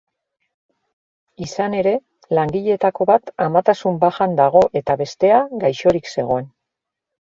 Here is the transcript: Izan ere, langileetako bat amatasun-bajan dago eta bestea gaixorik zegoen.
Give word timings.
Izan 1.47 1.75
ere, 1.81 1.93
langileetako 2.39 3.09
bat 3.13 3.31
amatasun-bajan 3.49 4.37
dago 4.43 4.67
eta 4.85 5.01
bestea 5.07 5.47
gaixorik 5.67 6.15
zegoen. 6.19 6.55